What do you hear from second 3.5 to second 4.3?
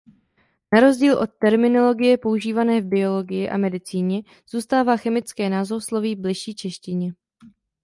medicíně